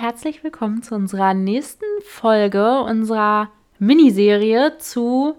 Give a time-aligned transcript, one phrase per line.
[0.00, 5.34] Herzlich willkommen zu unserer nächsten Folge unserer Miniserie zu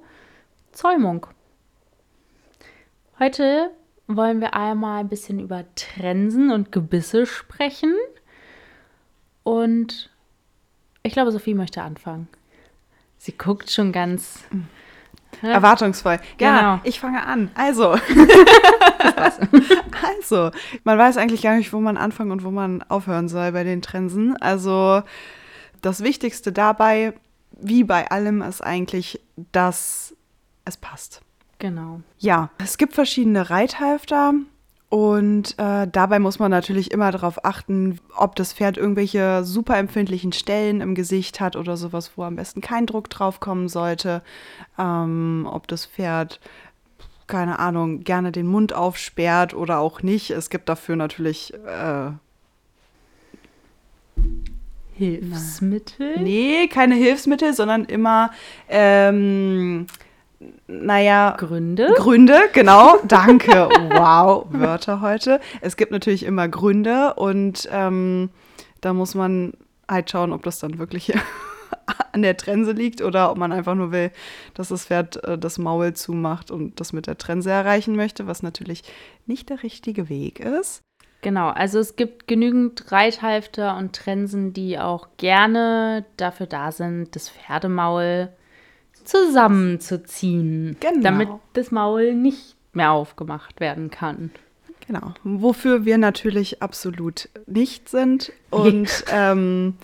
[0.73, 1.27] Zäumung.
[3.19, 3.71] Heute
[4.07, 7.95] wollen wir einmal ein bisschen über Trensen und Gebisse sprechen.
[9.43, 10.09] Und
[11.03, 12.27] ich glaube, Sophie möchte anfangen.
[13.17, 14.43] Sie guckt schon ganz
[15.41, 15.49] ja.
[15.49, 16.19] erwartungsvoll.
[16.39, 16.79] Ja, genau.
[16.83, 17.51] ich fange an.
[17.55, 17.91] Also.
[20.17, 20.51] also,
[20.83, 23.81] man weiß eigentlich gar nicht, wo man anfangen und wo man aufhören soll bei den
[23.81, 24.35] Trensen.
[24.41, 25.03] Also,
[25.81, 27.13] das Wichtigste dabei,
[27.51, 29.21] wie bei allem, ist eigentlich,
[29.51, 30.15] dass
[30.65, 31.21] es passt.
[31.57, 32.01] Genau.
[32.17, 34.33] Ja, es gibt verschiedene Reithalfter.
[34.89, 40.33] Und äh, dabei muss man natürlich immer darauf achten, ob das Pferd irgendwelche super empfindlichen
[40.33, 44.23] Stellen im Gesicht hat oder sowas, wo am besten kein Druck drauf kommen sollte.
[44.79, 46.39] Ähm, ob das Pferd,
[47.27, 50.31] keine Ahnung, gerne den Mund aufsperrt oder auch nicht.
[50.31, 52.11] Es gibt dafür natürlich äh,
[54.99, 56.19] Hilfsmittel?
[56.19, 58.31] Nee, keine Hilfsmittel, sondern immer
[58.67, 59.87] ähm,
[60.67, 61.35] naja.
[61.37, 61.93] Gründe?
[61.97, 62.97] Gründe, genau.
[63.07, 63.69] Danke.
[63.89, 65.39] wow, Wörter heute.
[65.61, 68.29] Es gibt natürlich immer Gründe und ähm,
[68.81, 69.53] da muss man
[69.89, 71.13] halt schauen, ob das dann wirklich
[72.13, 74.11] an der Trense liegt oder ob man einfach nur will,
[74.53, 78.43] dass das Pferd äh, das Maul zumacht und das mit der Trense erreichen möchte, was
[78.43, 78.83] natürlich
[79.25, 80.81] nicht der richtige Weg ist.
[81.21, 87.29] Genau, also es gibt genügend Reithalfter und Trensen, die auch gerne dafür da sind, das
[87.29, 88.29] Pferdemaul
[89.09, 91.01] zusammenzuziehen, genau.
[91.01, 94.31] damit das Maul nicht mehr aufgemacht werden kann.
[94.85, 98.31] Genau, wofür wir natürlich absolut nicht sind.
[98.49, 99.75] Und ähm,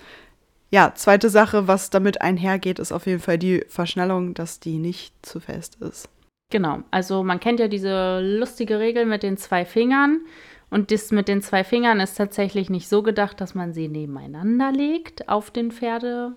[0.71, 5.13] ja, zweite Sache, was damit einhergeht, ist auf jeden Fall die Verschnellung, dass die nicht
[5.25, 6.09] zu fest ist.
[6.51, 10.21] Genau, also man kennt ja diese lustige Regel mit den zwei Fingern.
[10.69, 14.71] Und das mit den zwei Fingern ist tatsächlich nicht so gedacht, dass man sie nebeneinander
[14.71, 16.33] legt auf den Pferde.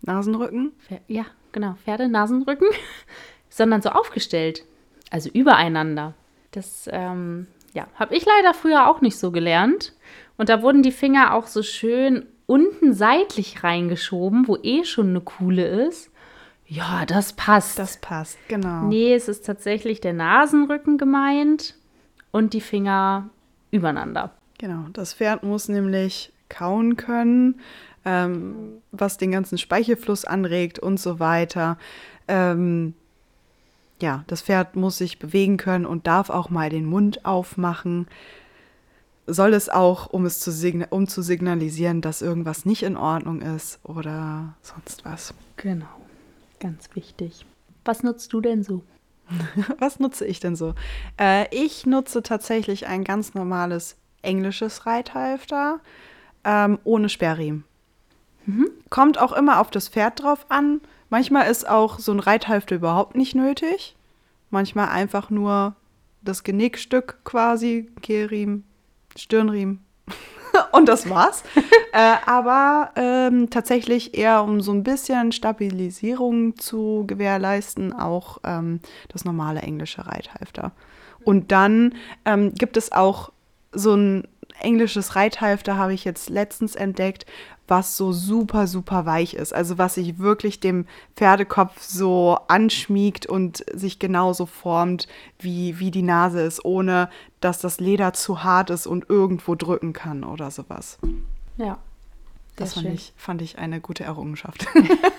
[0.00, 0.72] Nasenrücken?
[1.06, 2.68] Ja, genau, Pferde, Nasenrücken,
[3.48, 4.64] sondern so aufgestellt,
[5.10, 6.14] also übereinander.
[6.50, 9.94] Das, ähm, ja, habe ich leider früher auch nicht so gelernt.
[10.36, 15.20] Und da wurden die Finger auch so schön unten seitlich reingeschoben, wo eh schon eine
[15.20, 16.10] Kuhle ist.
[16.66, 17.78] Ja, das passt.
[17.78, 18.84] Das passt, genau.
[18.84, 21.76] Nee, es ist tatsächlich der Nasenrücken gemeint
[22.30, 23.28] und die Finger
[23.70, 24.32] übereinander.
[24.58, 27.60] Genau, das Pferd muss nämlich kauen können
[28.04, 31.78] ähm, was den ganzen Speichelfluss anregt und so weiter.
[32.28, 32.94] Ähm,
[34.00, 38.08] ja, das Pferd muss sich bewegen können und darf auch mal den Mund aufmachen.
[39.26, 40.50] Soll es auch, um es zu,
[40.90, 45.32] um zu signalisieren, dass irgendwas nicht in Ordnung ist oder sonst was.
[45.56, 45.86] Genau,
[46.58, 47.46] ganz wichtig.
[47.84, 48.82] Was nutzt du denn so?
[49.78, 50.74] was nutze ich denn so?
[51.18, 55.80] Äh, ich nutze tatsächlich ein ganz normales englisches Reithalfter
[56.44, 57.64] ähm, ohne Sperrriemen.
[58.46, 58.70] Mhm.
[58.90, 60.80] Kommt auch immer auf das Pferd drauf an.
[61.10, 63.96] Manchmal ist auch so ein Reithalfter überhaupt nicht nötig.
[64.50, 65.76] Manchmal einfach nur
[66.22, 68.64] das Genickstück quasi, Kehlriemen,
[69.16, 69.84] Stirnriemen.
[70.72, 71.42] Und das war's.
[71.92, 79.24] äh, aber ähm, tatsächlich eher, um so ein bisschen Stabilisierung zu gewährleisten, auch ähm, das
[79.24, 80.72] normale englische Reithalfter.
[81.24, 81.94] Und dann
[82.24, 83.32] ähm, gibt es auch
[83.72, 84.28] so ein
[84.60, 87.26] englisches Reithalfter, habe ich jetzt letztens entdeckt,
[87.68, 89.54] was so super, super weich ist.
[89.54, 90.86] Also was sich wirklich dem
[91.16, 95.08] Pferdekopf so anschmiegt und sich genauso formt,
[95.38, 97.08] wie, wie die Nase ist, ohne
[97.40, 100.98] dass das Leder zu hart ist und irgendwo drücken kann oder sowas.
[101.56, 101.78] Ja.
[102.56, 104.66] Das fand ich, fand ich eine gute Errungenschaft.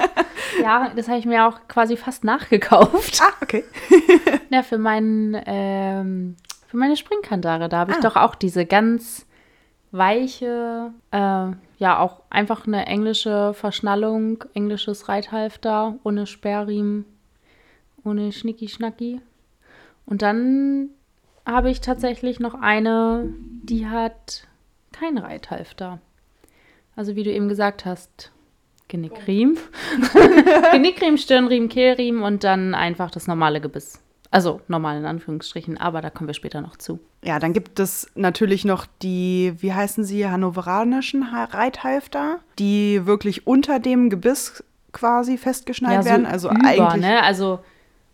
[0.61, 3.19] ja, das habe ich mir auch quasi fast nachgekauft.
[3.21, 3.63] Ah, okay.
[4.51, 6.35] ja, für meinen, ähm,
[6.73, 7.69] für meine Springkandare.
[7.69, 8.01] Da habe ich ah.
[8.01, 9.27] doch auch diese ganz
[9.91, 11.17] weiche, äh,
[11.77, 17.05] ja, auch einfach eine englische Verschnallung, englisches Reithalfter ohne Sperrriemen,
[18.03, 19.21] ohne Schnicki-Schnacki.
[20.07, 20.89] Und dann
[21.45, 23.31] habe ich tatsächlich noch eine,
[23.61, 24.47] die hat
[24.91, 25.99] kein Reithalfter.
[26.95, 28.31] Also wie du eben gesagt hast,
[28.87, 29.59] Genickriemen.
[30.71, 34.03] Genickriemen, Stirnriemen, Kehlriemen und dann einfach das normale Gebiss.
[34.33, 36.99] Also normal in Anführungsstrichen, aber da kommen wir später noch zu.
[37.23, 43.77] Ja, dann gibt es natürlich noch die, wie heißen sie, hannoveranischen Reithalfter, die wirklich unter
[43.77, 46.25] dem Gebiss quasi festgeschnallt ja, so werden.
[46.25, 47.01] Also über, eigentlich.
[47.03, 47.21] Ne?
[47.21, 47.59] Also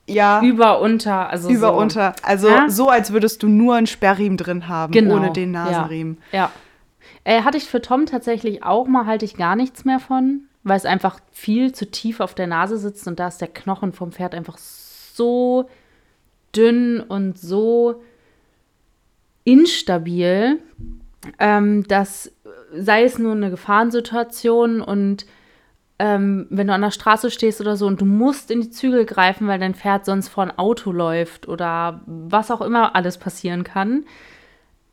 [0.08, 1.30] ja, über, unter.
[1.30, 1.78] Also über, so.
[1.78, 2.14] unter.
[2.22, 2.70] Also ja?
[2.70, 5.16] so, als würdest du nur einen Sperrriemen drin haben, genau.
[5.16, 6.18] ohne den Nasenriemen.
[6.34, 6.38] Ja.
[6.38, 6.52] ja.
[7.24, 10.76] Äh, hatte ich für Tom tatsächlich auch mal, halte ich gar nichts mehr von, weil
[10.76, 14.12] es einfach viel zu tief auf der Nase sitzt und da ist der Knochen vom
[14.12, 15.70] Pferd einfach so
[16.56, 18.02] dünn und so
[19.44, 20.60] instabil,
[21.40, 22.32] ähm, dass
[22.74, 25.26] sei es nur eine Gefahrensituation und
[25.98, 29.06] ähm, wenn du an der Straße stehst oder so und du musst in die Zügel
[29.06, 33.66] greifen, weil dein Pferd sonst vor ein Auto läuft oder was auch immer alles passieren
[33.66, 34.06] kann.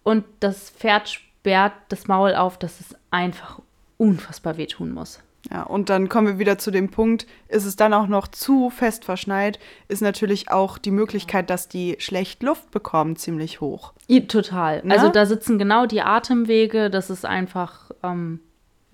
[0.03, 3.61] Und das Pferd sperrt das Maul auf, dass es einfach
[3.99, 5.21] unfassbar wehtun muss.
[5.51, 8.71] Ja, und dann kommen wir wieder zu dem Punkt, ist es dann auch noch zu
[8.71, 9.59] fest verschneit,
[9.89, 13.93] ist natürlich auch die Möglichkeit, dass die schlecht Luft bekommen, ziemlich hoch.
[14.09, 14.83] Ja, total.
[14.85, 14.95] Ne?
[14.95, 18.41] Also da sitzen genau die Atemwege, das ist einfach ähm,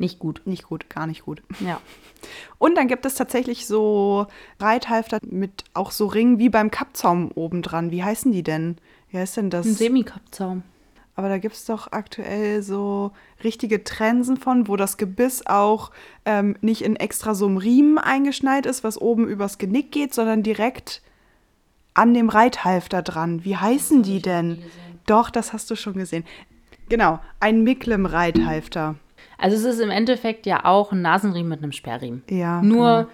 [0.02, 0.43] nicht gut.
[0.44, 1.43] Nicht gut, gar nicht gut.
[1.60, 1.81] Ja.
[2.58, 4.26] Und dann gibt es tatsächlich so
[4.60, 7.90] Reithalfter mit auch so Ringen wie beim Kappzaum obendran.
[7.90, 8.76] Wie heißen die denn?
[9.08, 9.66] Wie heißt denn das?
[9.66, 10.62] Ein Semikappzaum.
[11.14, 13.12] Aber da gibt es doch aktuell so
[13.44, 15.91] richtige Trensen von, wo das Gebiss auch
[16.25, 20.43] ähm, nicht in extra so einem Riemen eingeschneit ist, was oben übers Genick geht, sondern
[20.43, 21.03] direkt
[21.94, 23.44] an dem Reithalfter dran.
[23.44, 24.62] Wie heißen die denn?
[25.06, 26.25] Doch, das hast du schon gesehen.
[26.88, 28.97] Genau, ein Miklem-Reithalfter.
[29.38, 32.23] Also es ist im Endeffekt ja auch ein Nasenriemen mit einem Sperrriemen.
[32.31, 32.62] Ja.
[32.62, 33.08] Nur genau.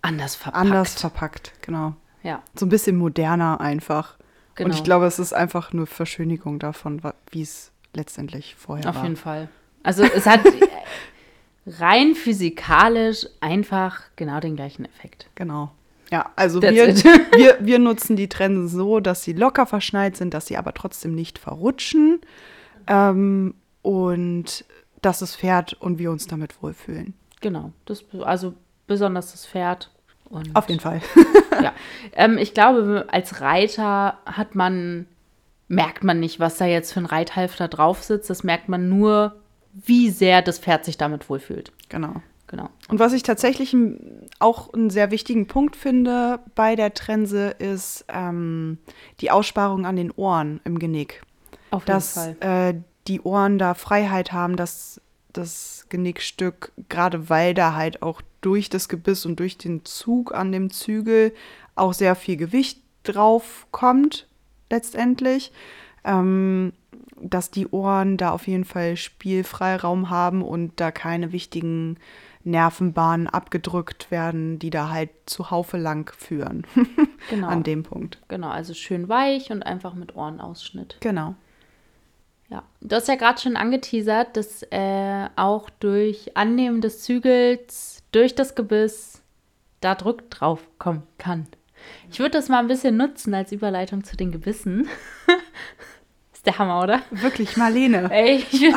[0.00, 0.64] anders verpackt.
[0.64, 1.94] Anders verpackt, genau.
[2.22, 2.42] Ja.
[2.54, 4.16] So ein bisschen moderner einfach.
[4.56, 4.70] Genau.
[4.70, 7.00] Und ich glaube, es ist einfach eine Verschönigung davon,
[7.30, 9.02] wie es letztendlich vorher Auf war.
[9.02, 9.48] Auf jeden Fall.
[9.82, 10.40] Also es hat
[11.66, 15.28] rein physikalisch einfach genau den gleichen Effekt.
[15.34, 15.72] Genau.
[16.10, 20.46] Ja, also wir, wir, wir nutzen die Trensen so, dass sie locker verschneit sind, dass
[20.46, 22.20] sie aber trotzdem nicht verrutschen.
[22.86, 24.64] Ähm, und
[25.02, 27.14] dass das Pferd und wir uns damit wohlfühlen.
[27.40, 27.72] Genau.
[27.84, 28.54] Das, also
[28.86, 29.90] besonders das Pferd.
[30.28, 31.00] Und Auf jeden Fall.
[31.62, 31.72] ja.
[32.14, 35.06] Ähm, ich glaube, als Reiter hat man,
[35.68, 38.30] merkt man nicht, was da jetzt für ein Reithalfter drauf sitzt.
[38.30, 39.36] Das merkt man nur,
[39.72, 41.72] wie sehr das Pferd sich damit wohlfühlt.
[41.88, 42.22] Genau.
[42.48, 42.68] Genau.
[42.88, 43.76] Und was ich tatsächlich
[44.38, 48.78] auch einen sehr wichtigen Punkt finde bei der Trense, ist ähm,
[49.20, 51.22] die Aussparung an den Ohren im Genick.
[51.70, 52.36] Auf jeden dass, Fall.
[52.40, 52.74] Äh,
[53.08, 55.00] die Ohren da Freiheit haben, dass
[55.32, 60.52] das Genickstück, gerade weil da halt auch durch das Gebiss und durch den Zug an
[60.52, 61.34] dem Zügel
[61.74, 64.28] auch sehr viel Gewicht drauf kommt,
[64.70, 65.50] letztendlich.
[66.04, 66.72] Ähm,
[67.20, 71.98] dass die Ohren da auf jeden Fall Spielfreiraum haben und da keine wichtigen
[72.44, 76.64] Nervenbahnen abgedrückt werden, die da halt zu Haufe lang führen.
[77.30, 77.48] genau.
[77.48, 78.20] An dem Punkt.
[78.28, 80.98] Genau, also schön weich und einfach mit Ohrenausschnitt.
[81.00, 81.34] Genau.
[82.48, 88.34] Ja, du hast ja gerade schon angeteasert, dass äh, auch durch Annehmen des Zügels, durch
[88.34, 89.22] das Gebiss,
[89.80, 91.46] da Druck drauf kommen kann.
[92.10, 94.88] Ich würde das mal ein bisschen nutzen als Überleitung zu den Gebissen.
[96.32, 97.02] ist der Hammer, oder?
[97.10, 98.08] Wirklich, Marlene.
[98.12, 98.74] Ey, ich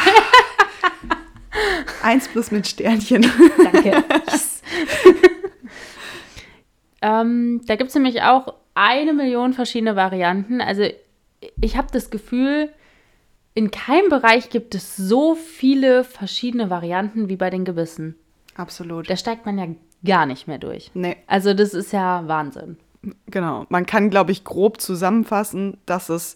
[2.04, 3.30] Eins plus mit Sternchen.
[3.72, 4.04] Danke.
[4.31, 4.62] Yes.
[7.02, 10.62] ähm, da gibt es nämlich auch eine Million verschiedene Varianten.
[10.62, 10.84] Also
[11.60, 12.70] ich habe das Gefühl,
[13.54, 18.16] in keinem Bereich gibt es so viele verschiedene Varianten wie bei den Gebissen.
[18.60, 19.10] Absolut.
[19.10, 19.68] Da steigt man ja
[20.04, 20.92] gar nicht mehr durch.
[20.94, 21.16] Nee.
[21.28, 22.78] Also das ist ja Wahnsinn.
[23.28, 23.66] Genau.
[23.69, 26.36] Man kann, glaube ich, grob zusammenfassen, dass es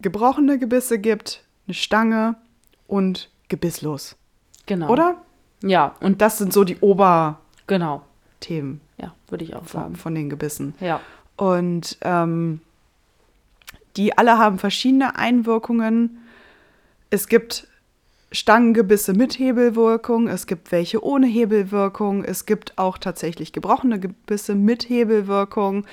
[0.00, 2.36] gebrochene Gebisse gibt, eine Stange
[2.86, 4.16] und gebisslos.
[4.66, 4.88] Genau.
[4.90, 5.16] Oder?
[5.62, 5.96] Ja.
[6.00, 7.36] Und das sind so die Oberthemen.
[7.66, 8.04] Genau.
[8.98, 9.96] Ja, würde ich auch von, sagen.
[9.96, 10.74] Von den Gebissen.
[10.78, 11.00] Ja.
[11.36, 12.60] Und ähm,
[13.96, 16.18] die alle haben verschiedene Einwirkungen.
[17.10, 17.66] Es gibt
[18.34, 24.88] Stangengebisse mit Hebelwirkung, es gibt welche ohne Hebelwirkung, es gibt auch tatsächlich gebrochene Gebisse mit
[24.88, 25.86] Hebelwirkung,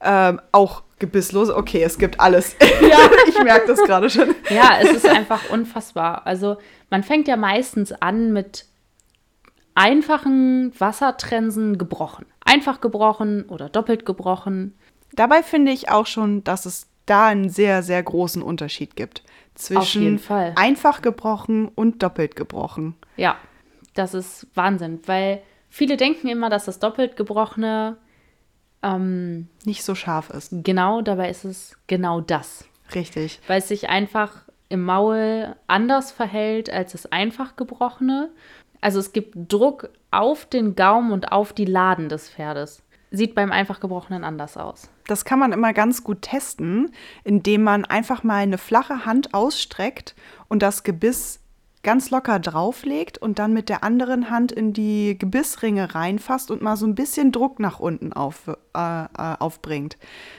[0.00, 1.50] ähm, auch gebisslos.
[1.50, 2.56] Okay, es gibt alles.
[2.80, 4.34] Ja, ich merke das gerade schon.
[4.48, 6.26] Ja, es ist einfach unfassbar.
[6.26, 6.56] Also
[6.90, 8.66] man fängt ja meistens an mit
[9.74, 12.26] einfachen Wassertrensen gebrochen.
[12.44, 14.74] Einfach gebrochen oder doppelt gebrochen.
[15.12, 19.22] Dabei finde ich auch schon, dass es da einen sehr, sehr großen Unterschied gibt
[19.58, 20.20] zwischen
[20.56, 22.94] einfach gebrochen und doppelt gebrochen.
[23.16, 23.36] Ja,
[23.94, 27.96] das ist Wahnsinn, weil viele denken immer, dass das doppelt gebrochene
[28.82, 30.52] ähm, nicht so scharf ist.
[30.52, 32.64] Genau, dabei ist es genau das.
[32.94, 33.40] Richtig.
[33.48, 38.30] Weil es sich einfach im Maul anders verhält als das einfach gebrochene.
[38.80, 43.52] Also es gibt Druck auf den Gaumen und auf die Laden des Pferdes sieht beim
[43.52, 44.90] einfach gebrochenen anders aus.
[45.06, 46.90] Das kann man immer ganz gut testen,
[47.24, 50.14] indem man einfach mal eine flache Hand ausstreckt
[50.48, 51.40] und das Gebiss
[51.82, 56.76] ganz locker drauflegt und dann mit der anderen Hand in die Gebissringe reinfasst und mal
[56.76, 59.06] so ein bisschen Druck nach unten auf, äh, äh
[59.38, 59.96] aufbringt.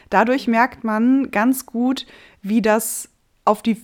[0.09, 2.05] Dadurch merkt man ganz gut,
[2.41, 3.09] wie das
[3.45, 3.81] auf, die,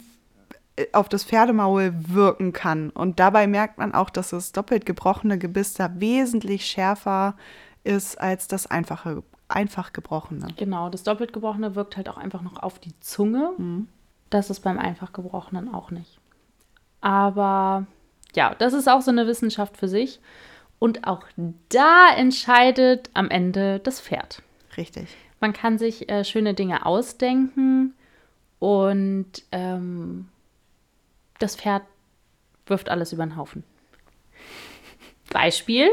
[0.75, 2.89] äh, auf das Pferdemaul wirken kann.
[2.89, 8.20] Und dabei merkt man auch, dass das doppelt gebrochene Gebiss da wesentlich schärfer ist ist
[8.20, 10.48] als das einfache, einfach gebrochene.
[10.58, 13.54] Genau, das doppelt gebrochene wirkt halt auch einfach noch auf die Zunge.
[13.58, 13.88] Mhm.
[14.30, 16.20] Das ist beim einfach gebrochenen auch nicht.
[17.00, 17.86] Aber
[18.36, 20.20] ja, das ist auch so eine Wissenschaft für sich.
[20.80, 21.24] Und auch
[21.70, 24.42] da entscheidet am Ende das Pferd.
[24.75, 25.08] Richtig.
[25.39, 27.94] Man kann sich äh, schöne Dinge ausdenken
[28.60, 30.27] und ähm,
[31.39, 31.84] das Pferd
[32.65, 33.63] wirft alles über den Haufen.
[35.32, 35.89] Beispiel: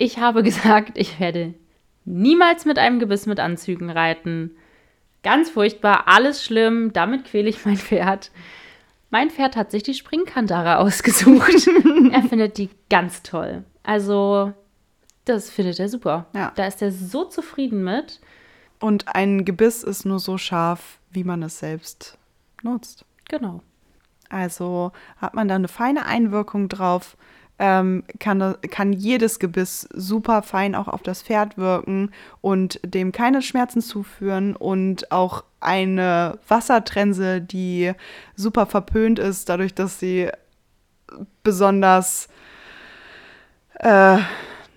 [0.00, 1.54] Ich habe gesagt, ich werde
[2.06, 4.56] niemals mit einem Gebiss mit Anzügen reiten.
[5.22, 8.30] Ganz furchtbar, alles schlimm, damit quäle ich mein Pferd.
[9.10, 11.68] Mein Pferd hat sich die Springkandare ausgesucht.
[12.12, 13.64] er findet die ganz toll.
[13.82, 14.54] Also,
[15.26, 16.26] das findet er super.
[16.34, 16.52] Ja.
[16.56, 18.20] Da ist er so zufrieden mit.
[18.80, 22.16] Und ein Gebiss ist nur so scharf, wie man es selbst
[22.62, 23.04] nutzt.
[23.28, 23.60] Genau.
[24.30, 27.18] Also hat man da eine feine Einwirkung drauf,
[27.60, 33.42] ähm, kann, kann jedes Gebiss super fein auch auf das Pferd wirken und dem keine
[33.42, 37.92] Schmerzen zuführen und auch eine Wassertrense, die
[38.34, 40.30] super verpönt ist, dadurch, dass sie
[41.42, 42.28] besonders,
[43.74, 44.18] äh,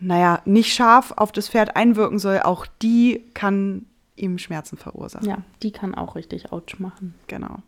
[0.01, 3.85] naja, nicht scharf auf das Pferd einwirken soll, auch die kann
[4.17, 5.27] ihm Schmerzen verursachen.
[5.27, 7.15] Ja, die kann auch richtig Autsch machen.
[7.27, 7.59] Genau.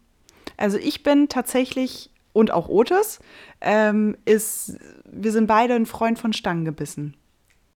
[0.58, 3.20] Also ich bin tatsächlich, und auch Otis,
[3.62, 7.16] ähm, ist, wir sind beide ein Freund von Stangengebissen.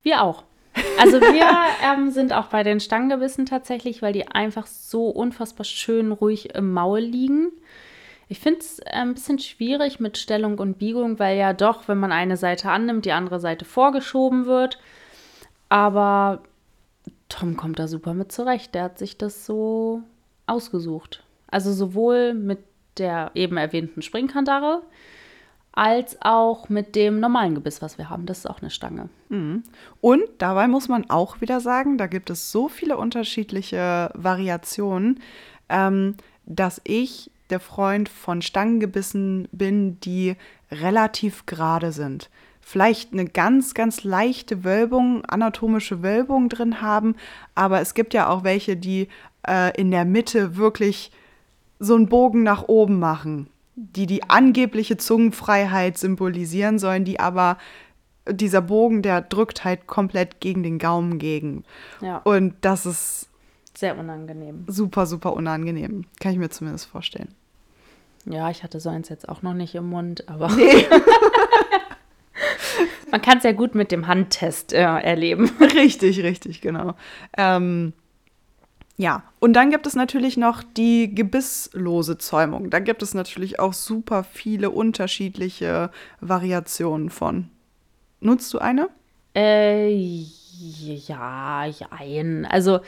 [0.02, 0.44] Wir auch.
[1.00, 1.48] Also wir
[1.84, 6.74] ähm, sind auch bei den Stangengebissen tatsächlich, weil die einfach so unfassbar schön ruhig im
[6.74, 7.52] Maul liegen.
[8.28, 12.12] Ich finde es ein bisschen schwierig mit Stellung und Biegung, weil ja doch, wenn man
[12.12, 14.78] eine Seite annimmt, die andere Seite vorgeschoben wird.
[15.70, 16.44] Aber
[17.30, 18.76] Tom kommt da super mit zurecht.
[18.76, 20.04] Der hat sich das so
[20.48, 21.24] ausgesucht.
[21.48, 22.60] Also sowohl mit
[23.00, 24.84] der eben erwähnten Springkandare
[25.72, 28.26] als auch mit dem normalen Gebiss, was wir haben.
[28.26, 29.10] Das ist auch eine Stange.
[29.30, 29.64] Mhm.
[30.02, 35.22] Und dabei muss man auch wieder sagen, da gibt es so viele unterschiedliche Variationen,
[35.70, 36.16] ähm,
[36.46, 40.36] dass ich der Freund von Stangengebissen bin, die
[40.72, 42.30] relativ gerade sind.
[42.62, 47.16] Vielleicht eine ganz, ganz leichte Wölbung, anatomische Wölbung drin haben,
[47.56, 49.08] aber es gibt ja auch welche, die
[49.48, 51.12] äh, in der Mitte wirklich
[51.80, 57.58] so einen Bogen nach oben machen, die die angebliche Zungenfreiheit symbolisieren sollen, die aber
[58.30, 61.64] dieser Bogen, der drückt halt komplett gegen den Gaumen gegen.
[62.02, 62.18] Ja.
[62.18, 63.30] Und das ist
[63.76, 64.66] sehr unangenehm.
[64.68, 66.06] Super, super unangenehm.
[66.20, 67.34] Kann ich mir zumindest vorstellen.
[68.26, 70.50] Ja, ich hatte so eins jetzt auch noch nicht im Mund, aber.
[70.56, 70.86] Nee.
[73.12, 75.50] Man kann es ja gut mit dem Handtest äh, erleben.
[75.60, 76.94] Richtig, richtig, genau.
[77.38, 77.94] Ähm,
[79.00, 82.70] ja, und dann gibt es natürlich noch die gebisslose Zäumung.
[82.70, 85.90] Da gibt es natürlich auch super viele unterschiedliche
[86.20, 87.50] Variationen von.
[88.20, 88.90] Nutzt du eine?
[89.34, 92.46] Äh, ja, jein.
[92.46, 92.82] Also,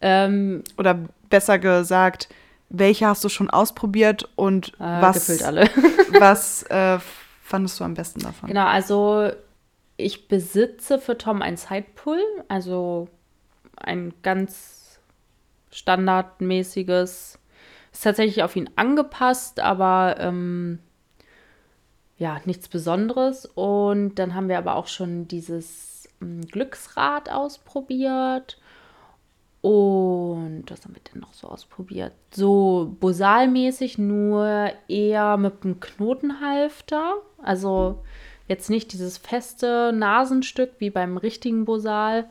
[0.00, 2.28] ähm, Oder besser gesagt,
[2.68, 5.62] welche hast du schon ausprobiert und äh, was, alle.
[6.20, 7.00] was äh,
[7.42, 8.48] fandest du am besten davon?
[8.48, 9.32] Genau, also
[9.96, 13.08] ich besitze für Tom ein Sidepull, also
[13.76, 14.85] ein ganz
[15.76, 17.38] standardmäßiges.
[17.92, 20.78] Ist tatsächlich auf ihn angepasst, aber ähm,
[22.18, 23.46] ja, nichts Besonderes.
[23.46, 28.58] Und dann haben wir aber auch schon dieses ähm, Glücksrad ausprobiert.
[29.60, 32.12] Und was haben wir denn noch so ausprobiert?
[32.30, 37.16] So bosalmäßig, nur eher mit einem Knotenhalfter.
[37.42, 38.02] Also
[38.48, 42.26] jetzt nicht dieses feste Nasenstück wie beim richtigen Bosal.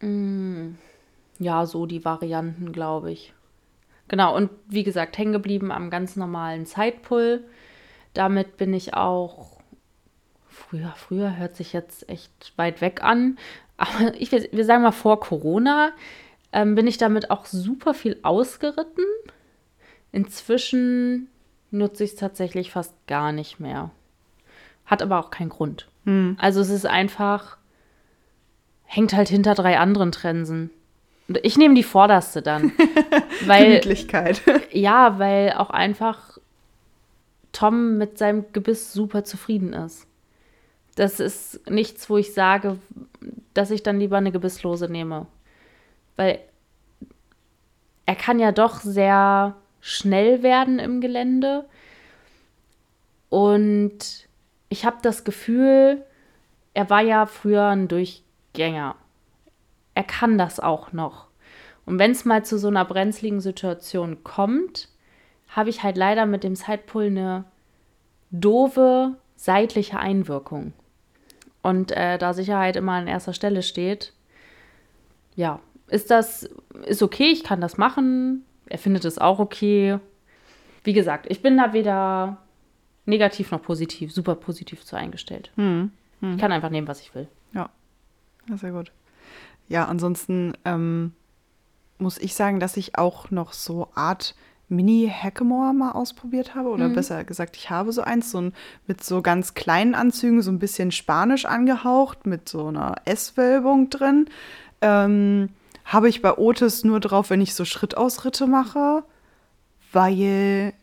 [0.00, 0.74] Mm
[1.38, 3.32] ja, so die Varianten, glaube ich.
[4.08, 7.44] Genau, und wie gesagt, hängen geblieben am ganz normalen Zeitpull.
[8.14, 9.58] Damit bin ich auch
[10.48, 13.38] früher, früher hört sich jetzt echt weit weg an,
[13.76, 15.92] aber ich, wir sagen mal vor Corona
[16.52, 19.04] ähm, bin ich damit auch super viel ausgeritten.
[20.10, 21.28] Inzwischen
[21.70, 23.90] nutze ich es tatsächlich fast gar nicht mehr.
[24.86, 25.86] Hat aber auch keinen Grund.
[26.04, 26.36] Hm.
[26.40, 27.58] Also es ist einfach,
[28.84, 30.70] hängt halt hinter drei anderen Trensen.
[31.42, 32.72] Ich nehme die vorderste dann.
[33.46, 34.40] weil, Gemütlichkeit.
[34.72, 36.38] Ja, weil auch einfach
[37.52, 40.06] Tom mit seinem Gebiss super zufrieden ist.
[40.94, 42.78] Das ist nichts, wo ich sage,
[43.54, 45.26] dass ich dann lieber eine Gebisslose nehme.
[46.16, 46.40] Weil
[48.06, 51.66] er kann ja doch sehr schnell werden im Gelände.
[53.28, 54.28] Und
[54.70, 56.02] ich habe das Gefühl,
[56.74, 58.96] er war ja früher ein Durchgänger
[59.98, 61.26] er kann das auch noch.
[61.84, 64.88] Und wenn es mal zu so einer brenzligen Situation kommt,
[65.48, 67.46] habe ich halt leider mit dem Sidepull eine
[68.30, 70.72] doofe seitliche Einwirkung.
[71.62, 74.12] Und äh, da Sicherheit immer an erster Stelle steht,
[75.34, 76.48] ja, ist das,
[76.86, 78.44] ist okay, ich kann das machen.
[78.66, 79.98] Er findet es auch okay.
[80.84, 82.36] Wie gesagt, ich bin da weder
[83.04, 85.50] negativ noch positiv, super positiv zu eingestellt.
[85.56, 85.90] Hm.
[86.20, 87.26] Ich kann einfach nehmen, was ich will.
[87.52, 87.68] Ja,
[88.48, 88.92] ja sehr gut.
[89.68, 91.12] Ja, ansonsten ähm,
[91.98, 94.34] muss ich sagen, dass ich auch noch so Art
[94.70, 96.68] Mini-Hackamore mal ausprobiert habe.
[96.68, 96.94] Oder Mhm.
[96.94, 98.52] besser gesagt, ich habe so eins, so ein,
[98.86, 104.28] mit so ganz kleinen Anzügen, so ein bisschen spanisch angehaucht, mit so einer S-Wölbung drin.
[104.80, 105.48] Ähm,
[105.84, 109.04] habe ich bei Otis nur drauf, wenn ich so Schrittausritte mache,
[109.92, 110.74] weil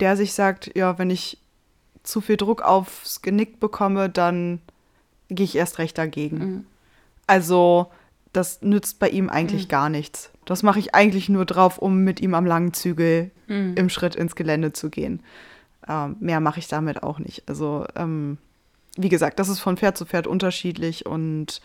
[0.00, 1.38] der sich sagt, ja, wenn ich
[2.02, 4.60] zu viel Druck aufs Genick bekomme, dann
[5.28, 6.38] gehe ich erst recht dagegen.
[6.38, 6.66] Mhm.
[7.26, 7.86] Also,
[8.36, 10.30] das nützt bei ihm eigentlich gar nichts.
[10.44, 13.74] Das mache ich eigentlich nur drauf, um mit ihm am langen Zügel Mhm.
[13.76, 15.20] im Schritt ins Gelände zu gehen.
[15.88, 17.48] Ähm, mehr mache ich damit auch nicht.
[17.48, 18.38] Also, ähm,
[18.96, 21.60] wie gesagt, das ist von Pferd zu Pferd unterschiedlich und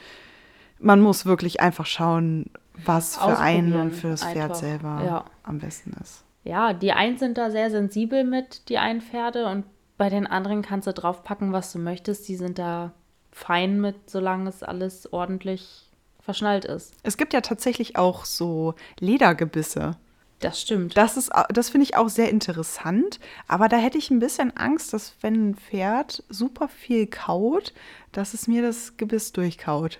[0.79, 2.49] man muss wirklich einfach schauen,
[2.85, 4.55] was für einen und für das Pferd einfach.
[4.55, 5.25] selber Ja.
[5.43, 6.23] am besten ist.
[6.43, 9.65] Ja, die einen sind da sehr sensibel mit, die einen Pferde, und
[9.97, 12.27] bei den anderen kannst du draufpacken, was du möchtest.
[12.27, 12.91] Die sind da
[13.31, 15.87] fein mit, solange es alles ordentlich
[16.31, 16.93] verschnallt ist.
[17.03, 19.97] Es gibt ja tatsächlich auch so Ledergebisse.
[20.39, 20.95] Das stimmt.
[20.95, 23.19] Das ist, das finde ich auch sehr interessant,
[23.49, 27.73] aber da hätte ich ein bisschen Angst, dass wenn ein Pferd super viel kaut,
[28.13, 29.99] dass es mir das Gebiss durchkaut.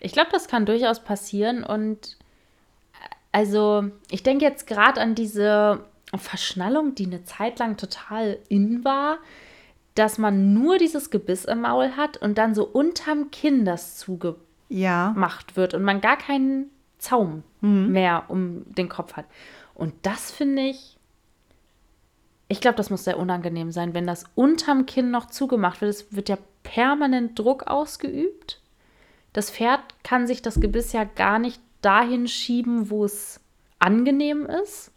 [0.00, 2.18] Ich glaube, das kann durchaus passieren und
[3.32, 5.84] also ich denke jetzt gerade an diese
[6.14, 9.18] Verschnallung, die eine Zeit lang total in war,
[9.94, 14.43] dass man nur dieses Gebiss im Maul hat und dann so unterm Kinn das zugemacht
[14.68, 15.14] Ja,
[15.54, 19.26] wird und man gar keinen Zaum mehr um den Kopf hat.
[19.74, 20.98] Und das finde ich,
[22.48, 25.90] ich glaube, das muss sehr unangenehm sein, wenn das unterm Kinn noch zugemacht wird.
[25.90, 28.60] Es wird ja permanent Druck ausgeübt.
[29.32, 33.40] Das Pferd kann sich das Gebiss ja gar nicht dahin schieben, wo es
[33.78, 34.92] angenehm ist.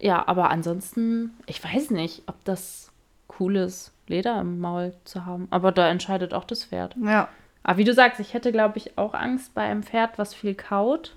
[0.00, 2.90] Ja, aber ansonsten, ich weiß nicht, ob das
[3.38, 5.46] cool ist, Leder im Maul zu haben.
[5.50, 6.96] Aber da entscheidet auch das Pferd.
[7.02, 7.28] ja.
[7.62, 10.54] Aber wie du sagst, ich hätte, glaube ich, auch Angst bei einem Pferd, was viel
[10.54, 11.14] kaut,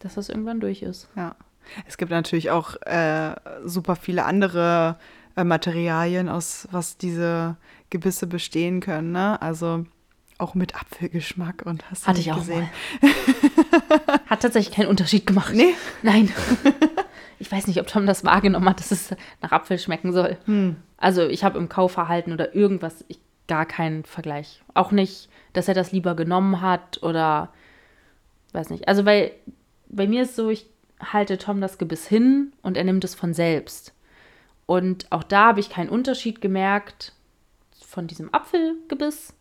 [0.00, 1.08] dass das irgendwann durch ist.
[1.16, 1.34] Ja.
[1.86, 4.96] Es gibt natürlich auch äh, super viele andere
[5.36, 7.56] äh, Materialien, aus was diese
[7.90, 9.12] Gebisse bestehen können.
[9.12, 9.40] Ne?
[9.40, 9.86] Also
[10.38, 12.68] auch mit Apfelgeschmack und hast du Hatte ich auch gesehen.
[14.26, 15.54] Hat tatsächlich keinen Unterschied gemacht.
[15.54, 15.74] Nee.
[16.02, 16.32] Nein.
[17.38, 20.36] ich weiß nicht, ob Tom das wahrgenommen hat, dass es nach Apfel schmecken soll.
[20.46, 20.76] Hm.
[20.96, 23.20] Also ich habe im Kaufverhalten oder irgendwas ich,
[23.52, 24.62] gar keinen Vergleich.
[24.72, 27.52] Auch nicht, dass er das lieber genommen hat oder
[28.54, 28.88] weiß nicht.
[28.88, 29.32] Also weil
[29.90, 30.64] bei mir ist so, ich
[30.98, 33.92] halte Tom das Gebiss hin und er nimmt es von selbst.
[34.64, 37.12] Und auch da habe ich keinen Unterschied gemerkt
[37.86, 39.34] von diesem Apfelgebiss.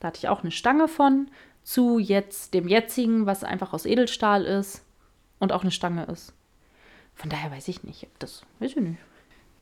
[0.00, 1.30] Da hatte ich auch eine Stange von
[1.62, 4.82] zu jetzt dem jetzigen, was einfach aus Edelstahl ist
[5.40, 6.32] und auch eine Stange ist.
[7.14, 8.98] Von daher weiß ich nicht, ob das, weiß ich nicht.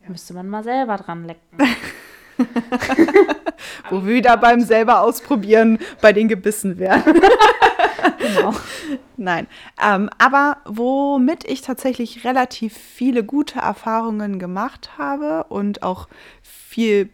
[0.06, 1.58] Müsste man mal selber dran lecken.
[3.90, 7.02] Wo wir wieder beim selber ausprobieren bei den Gebissen wären.
[8.18, 8.54] Genau.
[9.16, 9.46] Nein.
[9.82, 16.08] Ähm, aber womit ich tatsächlich relativ viele gute Erfahrungen gemacht habe und auch
[16.42, 17.10] viel,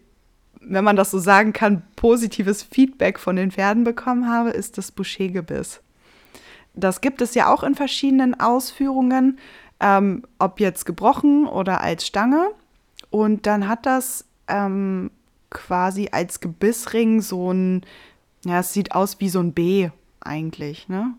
[0.61, 4.93] wenn man das so sagen kann, positives Feedback von den Pferden bekommen habe, ist das
[4.93, 5.81] Boucher-Gebiss.
[6.75, 9.39] Das gibt es ja auch in verschiedenen Ausführungen,
[9.81, 12.51] ähm, ob jetzt gebrochen oder als Stange.
[13.11, 15.11] Und dann hat das ähm,
[15.53, 17.83] quasi als Gebissring so ein,
[18.45, 21.15] ja, es sieht aus wie so ein B eigentlich, ne?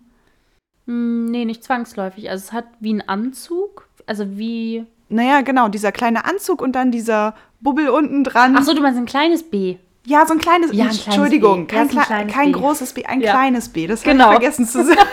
[0.88, 2.30] Hm, nee, nicht zwangsläufig.
[2.30, 3.88] Also es hat wie ein Anzug.
[4.06, 4.86] Also wie.
[5.10, 8.56] Naja, genau, dieser kleine Anzug und dann dieser Bubbel unten dran.
[8.58, 9.78] Ach so, du meinst ein kleines B.
[10.06, 12.52] Ja, so ein kleines, Ja, ein kleines Entschuldigung, kein, Ja, ist ein kle- kleines kein
[12.52, 12.60] B.
[12.60, 13.32] großes B, ein Ja.
[13.32, 13.88] kleines B.
[13.88, 14.26] Das Genau.
[14.26, 15.00] habe ich vergessen zu sagen.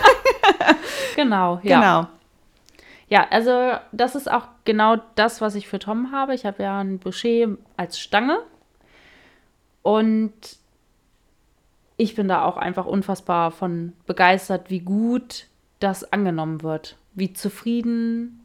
[1.17, 1.81] Genau, ja.
[1.81, 2.07] Genau.
[3.09, 6.35] Ja, also das ist auch genau das, was ich für Tom habe.
[6.35, 8.39] Ich habe ja ein Boucher als Stange.
[9.83, 10.33] Und
[11.97, 15.47] ich bin da auch einfach unfassbar von begeistert, wie gut
[15.81, 16.97] das angenommen wird.
[17.15, 18.41] Wie zufrieden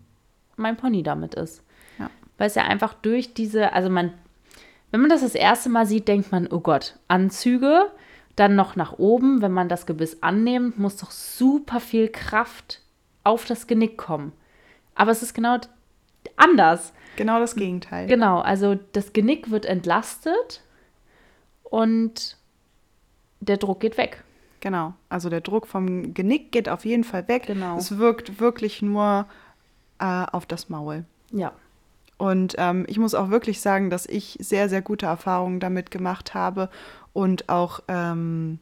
[0.57, 1.63] mein Pony damit ist.
[1.99, 2.09] Ja.
[2.37, 4.13] Weil es ja einfach durch diese, also man,
[4.91, 7.91] wenn man das das erste Mal sieht, denkt man, oh Gott, Anzüge,
[8.35, 12.81] dann noch nach oben, wenn man das Gebiss annimmt, muss doch super viel Kraft
[13.23, 14.33] auf das Genick kommen.
[14.95, 15.59] Aber es ist genau
[16.35, 16.93] anders.
[17.15, 18.07] Genau das Gegenteil.
[18.07, 20.61] Genau, also das Genick wird entlastet
[21.69, 22.37] und
[23.39, 24.23] der Druck geht weg.
[24.61, 24.93] Genau.
[25.09, 27.43] Also der Druck vom Genick geht auf jeden Fall weg.
[27.47, 27.77] Genau.
[27.77, 29.27] Es wirkt wirklich nur
[29.99, 31.05] äh, auf das Maul.
[31.31, 31.51] Ja.
[32.17, 36.33] Und ähm, ich muss auch wirklich sagen, dass ich sehr, sehr gute Erfahrungen damit gemacht
[36.33, 36.69] habe
[37.13, 38.59] und auch ähm,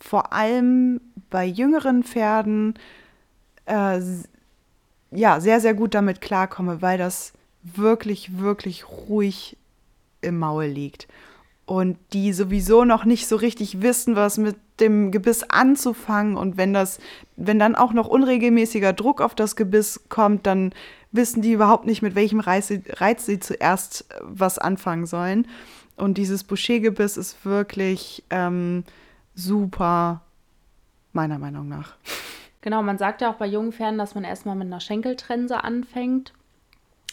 [0.00, 2.78] vor allem bei jüngeren Pferden
[3.66, 4.00] äh,
[5.10, 9.56] ja, sehr, sehr gut damit klarkomme, weil das wirklich, wirklich ruhig
[10.20, 11.08] im Maul liegt
[11.66, 16.72] und die sowieso noch nicht so richtig wissen, was mit dem Gebiss anzufangen und wenn
[16.72, 16.98] das,
[17.36, 20.72] wenn dann auch noch unregelmäßiger Druck auf das Gebiss kommt, dann
[21.12, 25.46] wissen die überhaupt nicht, mit welchem Reiz sie, Reiz sie zuerst äh, was anfangen sollen.
[25.96, 28.82] Und dieses Boucher-Gebiss ist wirklich ähm,
[29.36, 30.22] super,
[31.12, 31.94] meiner Meinung nach.
[32.62, 36.32] Genau, man sagt ja auch bei jungen Pferden, dass man erstmal mit einer Schenkeltrense anfängt,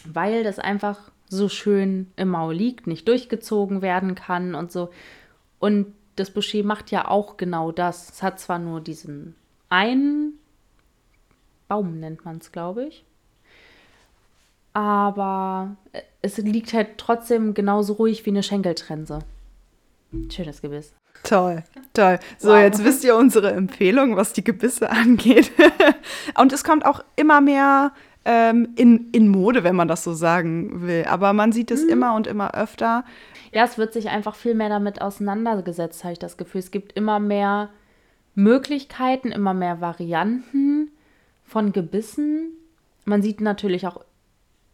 [0.04, 4.90] weil das einfach so schön im Maul liegt, nicht durchgezogen werden kann und so.
[5.58, 8.10] Und das Boucher macht ja auch genau das.
[8.10, 9.34] Es hat zwar nur diesen
[9.68, 10.38] einen
[11.68, 13.04] Baum, nennt man es, glaube ich.
[14.74, 15.76] Aber
[16.20, 19.20] es liegt halt trotzdem genauso ruhig wie eine Schenkeltrense.
[20.30, 20.92] Schönes Gebiss.
[21.22, 21.62] Toll,
[21.94, 22.18] toll.
[22.38, 22.58] So, wow.
[22.58, 25.52] jetzt wisst ihr unsere Empfehlung, was die Gebisse angeht.
[26.38, 27.92] Und es kommt auch immer mehr
[28.24, 31.04] ähm, in, in Mode, wenn man das so sagen will.
[31.08, 31.90] Aber man sieht es mhm.
[31.90, 33.04] immer und immer öfter.
[33.52, 36.60] Ja, es wird sich einfach viel mehr damit auseinandergesetzt, habe ich das Gefühl.
[36.60, 37.70] Es gibt immer mehr
[38.34, 40.90] Möglichkeiten, immer mehr Varianten
[41.44, 42.52] von Gebissen.
[43.04, 44.04] Man sieht natürlich auch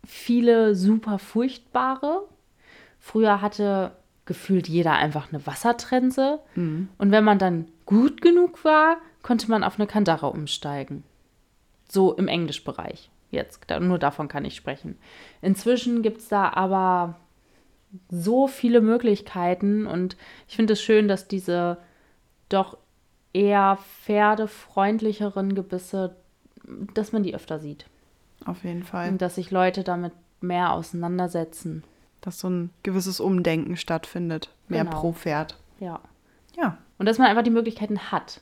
[0.06, 2.22] viele super furchtbare.
[3.00, 3.92] Früher hatte
[4.26, 6.40] gefühlt jeder einfach eine Wassertrense.
[6.54, 6.88] Mhm.
[6.98, 11.02] Und wenn man dann gut genug war, konnte man auf eine Kandare umsteigen.
[11.88, 13.10] So im Englischbereich.
[13.30, 14.98] Jetzt, nur davon kann ich sprechen.
[15.42, 17.16] Inzwischen gibt es da aber
[18.10, 21.78] so viele Möglichkeiten und ich finde es schön, dass diese
[22.48, 22.78] doch
[23.32, 26.16] eher pferdefreundlicheren Gebisse,
[26.94, 27.86] dass man die öfter sieht.
[28.44, 29.10] Auf jeden Fall.
[29.10, 31.82] Und dass sich Leute damit mehr auseinandersetzen
[32.20, 34.50] dass so ein gewisses Umdenken stattfindet.
[34.68, 35.00] Mehr genau.
[35.00, 35.56] pro Pferd.
[35.80, 36.00] Ja.
[36.56, 36.78] Ja.
[36.98, 38.40] Und dass man einfach die Möglichkeiten hat.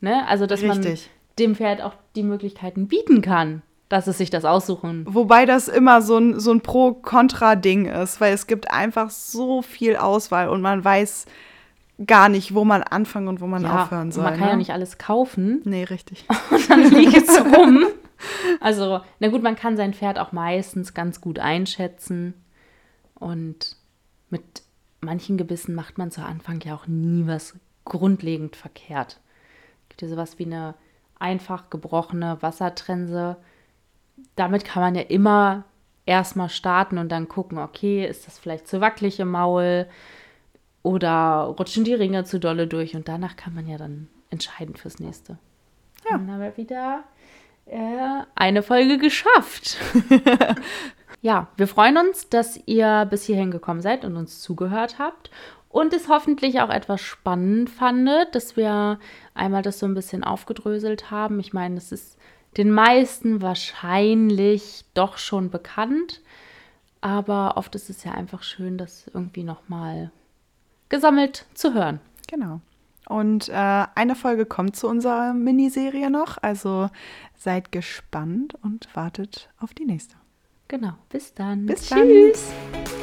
[0.00, 0.26] Ne?
[0.28, 1.10] Also, dass Richtig.
[1.10, 5.04] man dem Pferd auch die Möglichkeiten bieten kann, dass es sich das aussuchen.
[5.06, 9.96] Wobei das immer so ein, so ein Pro-Kontra-Ding ist, weil es gibt einfach so viel
[9.96, 11.26] Auswahl und man weiß
[12.06, 14.24] gar nicht, wo man anfangen und wo man ja, aufhören soll.
[14.24, 14.50] Man kann ne?
[14.52, 15.60] ja nicht alles kaufen.
[15.64, 16.24] Nee, richtig.
[16.50, 17.84] Und dann liegt es rum.
[18.60, 22.34] Also, na gut, man kann sein Pferd auch meistens ganz gut einschätzen.
[23.16, 23.74] Und
[24.30, 24.62] mit
[25.00, 29.18] manchen Gebissen macht man zu Anfang ja auch nie was grundlegend verkehrt.
[29.82, 30.76] Es gibt ja sowas wie eine
[31.18, 33.38] einfach gebrochene Wassertrense.
[34.36, 35.64] Damit kann man ja immer
[36.06, 39.86] erstmal starten und dann gucken, okay, ist das vielleicht zu wackelig im Maul
[40.82, 44.98] oder rutschen die Ringe zu dolle durch und danach kann man ja dann entscheiden fürs
[44.98, 45.38] nächste.
[46.04, 46.18] Ja.
[46.18, 47.04] Dann haben wir wieder
[47.66, 49.76] äh, eine Folge geschafft.
[51.22, 55.30] Ja, wir freuen uns, dass ihr bis hierhin gekommen seid und uns zugehört habt
[55.68, 58.98] und es hoffentlich auch etwas spannend fandet, dass wir
[59.32, 61.38] einmal das so ein bisschen aufgedröselt haben.
[61.38, 62.18] Ich meine, es ist
[62.56, 66.20] den meisten wahrscheinlich doch schon bekannt,
[67.00, 70.10] aber oft ist es ja einfach schön, das irgendwie nochmal
[70.88, 72.00] gesammelt zu hören.
[72.28, 72.60] Genau.
[73.08, 73.52] Und äh,
[73.94, 76.88] eine Folge kommt zu unserer Miniserie noch, also
[77.36, 80.16] seid gespannt und wartet auf die nächste.
[80.68, 80.92] Genau.
[81.10, 81.66] Bis dann.
[81.66, 82.52] Bis Tschüss.
[82.72, 83.01] Dann.